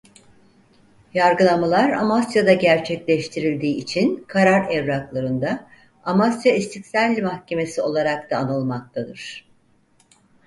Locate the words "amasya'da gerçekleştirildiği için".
1.89-4.25